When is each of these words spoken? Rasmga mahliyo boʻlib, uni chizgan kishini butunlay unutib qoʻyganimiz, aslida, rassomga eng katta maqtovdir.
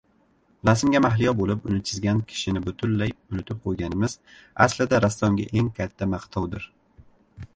Rasmga 0.67 0.99
mahliyo 1.05 1.33
boʻlib, 1.41 1.65
uni 1.71 1.81
chizgan 1.89 2.21
kishini 2.31 2.63
butunlay 2.69 3.13
unutib 3.35 3.61
qoʻyganimiz, 3.67 4.15
aslida, 4.67 5.01
rassomga 5.05 5.45
eng 5.61 5.67
katta 5.81 6.09
maqtovdir. 6.15 6.69